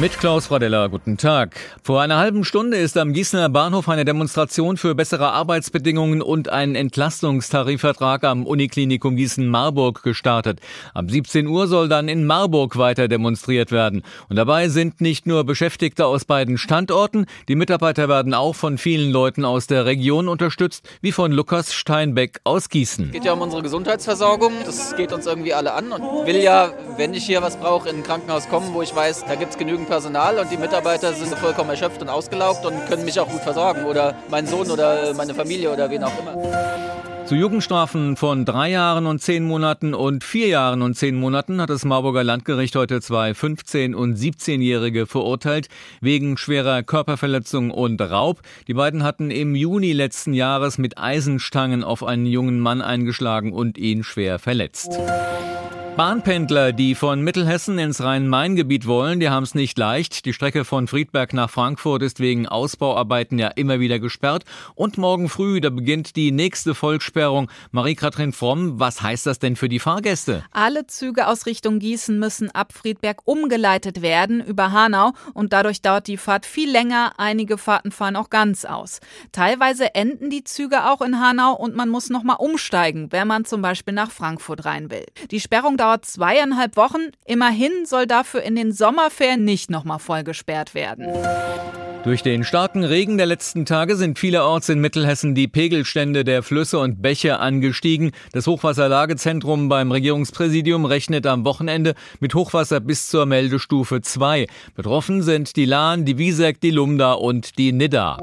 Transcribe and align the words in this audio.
Mit 0.00 0.18
Klaus 0.18 0.46
Fradella, 0.46 0.86
guten 0.86 1.18
Tag. 1.18 1.54
Vor 1.82 2.00
einer 2.00 2.16
halben 2.16 2.44
Stunde 2.44 2.78
ist 2.78 2.96
am 2.96 3.12
Gießener 3.12 3.50
Bahnhof 3.50 3.90
eine 3.90 4.06
Demonstration 4.06 4.78
für 4.78 4.94
bessere 4.94 5.32
Arbeitsbedingungen 5.32 6.22
und 6.22 6.48
einen 6.48 6.74
Entlastungstarifvertrag 6.76 8.24
am 8.24 8.46
Uniklinikum 8.46 9.16
Gießen-Marburg 9.16 10.02
gestartet. 10.02 10.60
Ab 10.94 11.10
17 11.10 11.46
Uhr 11.46 11.68
soll 11.68 11.90
dann 11.90 12.08
in 12.08 12.24
Marburg 12.24 12.78
weiter 12.78 13.06
demonstriert 13.06 13.70
werden. 13.70 14.02
Und 14.30 14.36
dabei 14.36 14.70
sind 14.70 15.02
nicht 15.02 15.26
nur 15.26 15.44
Beschäftigte 15.44 16.06
aus 16.06 16.24
beiden 16.24 16.56
Standorten, 16.56 17.26
die 17.48 17.54
Mitarbeiter 17.54 18.08
werden 18.08 18.32
auch 18.32 18.54
von 18.54 18.78
vielen 18.78 19.12
Leuten 19.12 19.44
aus 19.44 19.66
der 19.66 19.84
Region 19.84 20.26
unterstützt, 20.26 20.88
wie 21.02 21.12
von 21.12 21.32
Lukas 21.32 21.74
Steinbeck 21.74 22.40
aus 22.44 22.70
Gießen. 22.70 23.06
Es 23.06 23.12
geht 23.12 23.24
ja 23.26 23.34
um 23.34 23.42
unsere 23.42 23.62
Gesundheitsversorgung. 23.62 24.52
Das 24.64 24.96
geht 24.96 25.12
uns 25.12 25.26
irgendwie 25.26 25.52
alle 25.52 25.74
an 25.74 25.92
und 25.92 26.26
will 26.26 26.36
ja, 26.36 26.72
wenn 26.96 27.12
ich 27.12 27.26
hier 27.26 27.42
was 27.42 27.58
brauche, 27.58 27.90
in 27.90 27.96
ein 27.96 28.02
Krankenhaus 28.02 28.48
kommen, 28.48 28.72
wo 28.72 28.80
ich 28.80 28.96
weiß, 28.96 29.26
da 29.26 29.34
gibt 29.34 29.52
es 29.52 29.58
genügend 29.58 29.81
Personal 29.86 30.38
und 30.38 30.50
die 30.50 30.56
Mitarbeiter 30.56 31.12
sind 31.12 31.34
vollkommen 31.38 31.70
erschöpft 31.70 32.02
und 32.02 32.08
ausgelaugt 32.08 32.64
und 32.64 32.86
können 32.86 33.04
mich 33.04 33.18
auch 33.18 33.28
gut 33.28 33.42
versorgen 33.42 33.84
oder 33.84 34.14
meinen 34.30 34.46
Sohn 34.46 34.70
oder 34.70 35.14
meine 35.14 35.34
Familie 35.34 35.72
oder 35.72 35.90
wen 35.90 36.04
auch 36.04 36.18
immer. 36.18 36.36
Zu 37.24 37.36
Jugendstrafen 37.36 38.16
von 38.16 38.44
drei 38.44 38.70
Jahren 38.70 39.06
und 39.06 39.22
zehn 39.22 39.44
Monaten 39.44 39.94
und 39.94 40.22
vier 40.24 40.48
Jahren 40.48 40.82
und 40.82 40.94
zehn 40.94 41.14
Monaten 41.16 41.60
hat 41.62 41.70
das 41.70 41.84
Marburger 41.84 42.24
Landgericht 42.24 42.76
heute 42.76 43.00
zwei 43.00 43.30
15- 43.30 43.94
und 43.94 44.18
17-Jährige 44.18 45.06
verurteilt 45.06 45.68
wegen 46.00 46.36
schwerer 46.36 46.82
Körperverletzung 46.82 47.70
und 47.70 48.02
Raub. 48.02 48.42
Die 48.66 48.74
beiden 48.74 49.02
hatten 49.02 49.30
im 49.30 49.54
Juni 49.54 49.92
letzten 49.92 50.34
Jahres 50.34 50.78
mit 50.78 50.98
Eisenstangen 50.98 51.84
auf 51.84 52.04
einen 52.04 52.26
jungen 52.26 52.60
Mann 52.60 52.82
eingeschlagen 52.82 53.52
und 53.52 53.78
ihn 53.78 54.04
schwer 54.04 54.38
verletzt. 54.38 54.98
Bahnpendler, 55.94 56.72
die 56.72 56.94
von 56.94 57.20
Mittelhessen 57.20 57.78
ins 57.78 58.02
Rhein-Main-Gebiet 58.02 58.86
wollen, 58.86 59.20
die 59.20 59.28
haben 59.28 59.42
es 59.42 59.54
nicht 59.54 59.76
leicht. 59.76 60.24
Die 60.24 60.32
Strecke 60.32 60.64
von 60.64 60.88
Friedberg 60.88 61.34
nach 61.34 61.50
Frankfurt 61.50 62.00
ist 62.00 62.18
wegen 62.18 62.48
Ausbauarbeiten 62.48 63.38
ja 63.38 63.48
immer 63.48 63.78
wieder 63.78 63.98
gesperrt. 63.98 64.44
Und 64.74 64.96
morgen 64.96 65.28
früh, 65.28 65.60
da 65.60 65.68
beginnt 65.68 66.16
die 66.16 66.32
nächste 66.32 66.74
Vollsperrung. 66.74 67.50
Marie-Kathrin 67.72 68.32
Fromm, 68.32 68.80
was 68.80 69.02
heißt 69.02 69.26
das 69.26 69.38
denn 69.38 69.54
für 69.54 69.68
die 69.68 69.80
Fahrgäste? 69.80 70.44
Alle 70.50 70.86
Züge 70.86 71.26
aus 71.26 71.44
Richtung 71.44 71.78
Gießen 71.78 72.18
müssen 72.18 72.50
ab 72.50 72.72
Friedberg 72.72 73.20
umgeleitet 73.26 74.00
werden 74.00 74.42
über 74.42 74.72
Hanau 74.72 75.12
und 75.34 75.52
dadurch 75.52 75.82
dauert 75.82 76.06
die 76.06 76.16
Fahrt 76.16 76.46
viel 76.46 76.70
länger. 76.70 77.12
Einige 77.18 77.58
Fahrten 77.58 77.92
fallen 77.92 78.16
auch 78.16 78.30
ganz 78.30 78.64
aus. 78.64 79.00
Teilweise 79.30 79.94
enden 79.94 80.30
die 80.30 80.44
Züge 80.44 80.90
auch 80.90 81.02
in 81.02 81.20
Hanau 81.20 81.52
und 81.52 81.76
man 81.76 81.90
muss 81.90 82.08
nochmal 82.08 82.36
umsteigen, 82.38 83.12
wenn 83.12 83.28
man 83.28 83.44
zum 83.44 83.60
Beispiel 83.60 83.92
nach 83.92 84.10
Frankfurt 84.10 84.64
rein 84.64 84.90
will. 84.90 85.04
Die 85.30 85.40
Sperrung 85.40 85.76
dauert 85.82 86.06
zweieinhalb 86.06 86.76
Wochen. 86.76 87.10
Immerhin 87.26 87.72
soll 87.86 88.06
dafür 88.06 88.42
in 88.42 88.54
den 88.54 88.72
Sommerferien 88.72 89.44
nicht 89.44 89.68
nochmal 89.68 89.98
voll 89.98 90.22
gesperrt 90.22 90.74
werden. 90.74 91.08
Durch 92.04 92.22
den 92.22 92.42
starken 92.42 92.82
Regen 92.84 93.16
der 93.16 93.26
letzten 93.26 93.64
Tage 93.64 93.94
sind 93.96 94.18
vielerorts 94.18 94.68
in 94.68 94.80
Mittelhessen 94.80 95.34
die 95.36 95.46
Pegelstände 95.46 96.24
der 96.24 96.42
Flüsse 96.42 96.78
und 96.78 97.00
Bäche 97.00 97.38
angestiegen. 97.38 98.10
Das 98.32 98.46
Hochwasserlagezentrum 98.46 99.68
beim 99.68 99.92
Regierungspräsidium 99.92 100.84
rechnet 100.84 101.26
am 101.26 101.44
Wochenende 101.44 101.94
mit 102.18 102.34
Hochwasser 102.34 102.80
bis 102.80 103.08
zur 103.08 103.26
Meldestufe 103.26 104.02
2. 104.02 104.46
Betroffen 104.74 105.22
sind 105.22 105.54
die 105.56 105.64
Lahn, 105.64 106.04
die 106.04 106.18
Wiesek, 106.18 106.60
die 106.60 106.72
Lumda 106.72 107.12
und 107.12 107.56
die 107.58 107.72
Nidda. 107.72 108.18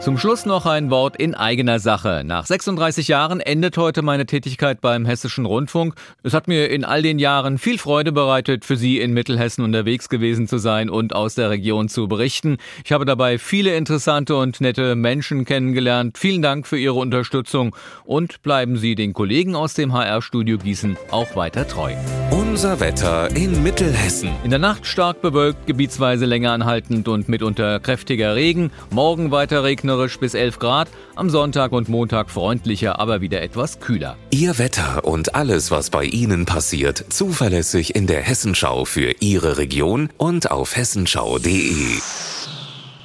Zum 0.00 0.16
Schluss 0.16 0.46
noch 0.46 0.64
ein 0.64 0.88
Wort 0.88 1.16
in 1.16 1.34
eigener 1.34 1.78
Sache. 1.78 2.22
Nach 2.24 2.46
36 2.46 3.08
Jahren 3.08 3.38
endet 3.38 3.76
heute 3.76 4.00
meine 4.00 4.24
Tätigkeit 4.24 4.80
beim 4.80 5.04
Hessischen 5.04 5.44
Rundfunk. 5.44 5.94
Es 6.22 6.32
hat 6.32 6.48
mir 6.48 6.70
in 6.70 6.86
all 6.86 7.02
den 7.02 7.18
Jahren 7.18 7.58
viel 7.58 7.76
Freude 7.76 8.10
bereitet, 8.10 8.64
für 8.64 8.76
Sie 8.76 8.98
in 8.98 9.12
Mittelhessen 9.12 9.62
unterwegs 9.62 10.08
gewesen 10.08 10.48
zu 10.48 10.56
sein 10.56 10.88
und 10.88 11.14
aus 11.14 11.34
der 11.34 11.50
Region 11.50 11.90
zu 11.90 12.08
berichten. 12.08 12.56
Ich 12.82 12.92
habe 12.92 13.04
dabei 13.04 13.36
viele 13.36 13.76
interessante 13.76 14.36
und 14.36 14.62
nette 14.62 14.94
Menschen 14.94 15.44
kennengelernt. 15.44 16.16
Vielen 16.16 16.40
Dank 16.40 16.66
für 16.66 16.78
Ihre 16.78 16.94
Unterstützung 16.94 17.76
und 18.04 18.40
bleiben 18.40 18.78
Sie 18.78 18.94
den 18.94 19.12
Kollegen 19.12 19.54
aus 19.54 19.74
dem 19.74 19.92
HR-Studio 19.92 20.56
Gießen 20.56 20.96
auch 21.10 21.36
weiter 21.36 21.68
treu. 21.68 21.92
Unser 22.30 22.80
Wetter 22.80 23.30
in 23.36 23.62
Mittelhessen. 23.62 24.30
In 24.44 24.50
der 24.50 24.58
Nacht 24.58 24.86
stark 24.86 25.20
bewölkt, 25.20 25.66
gebietsweise 25.66 26.24
länger 26.24 26.52
anhaltend 26.52 27.06
und 27.06 27.28
mitunter 27.28 27.80
kräftiger 27.80 28.34
Regen. 28.34 28.70
Morgen 28.90 29.30
weiter 29.30 29.62
regnerisch 29.90 30.18
bis 30.18 30.34
11 30.34 30.58
Grad. 30.58 30.88
Am 31.16 31.30
Sonntag 31.30 31.72
und 31.72 31.88
Montag 31.88 32.30
freundlicher, 32.30 33.00
aber 33.00 33.20
wieder 33.20 33.42
etwas 33.42 33.80
kühler. 33.80 34.16
Ihr 34.30 34.58
Wetter 34.58 35.04
und 35.04 35.34
alles, 35.34 35.70
was 35.70 35.90
bei 35.90 36.04
Ihnen 36.04 36.46
passiert, 36.46 37.04
zuverlässig 37.08 37.94
in 37.94 38.06
der 38.06 38.22
Hessenschau 38.22 38.84
für 38.84 39.14
Ihre 39.20 39.58
Region 39.58 40.10
und 40.16 40.50
auf 40.50 40.76
hessenschau.de. 40.76 42.29